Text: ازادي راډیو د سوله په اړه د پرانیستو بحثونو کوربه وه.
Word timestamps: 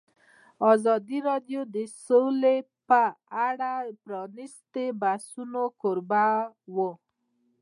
ازادي 0.73 1.17
راډیو 1.29 1.61
د 1.75 1.77
سوله 2.05 2.55
په 2.89 3.01
اړه 3.47 3.71
د 3.83 3.89
پرانیستو 4.03 4.83
بحثونو 5.01 5.63
کوربه 5.81 6.27
وه. 6.75 6.91